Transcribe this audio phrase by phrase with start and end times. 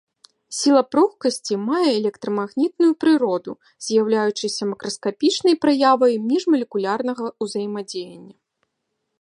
[0.59, 3.51] Сіла пругкасці мае электрамагнітную прыроду,
[3.89, 8.35] з'яўляючыся макраскапічнай праявай міжмалекулярнага ўзаемадзеяння.